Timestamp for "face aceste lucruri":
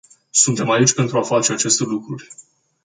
1.23-2.29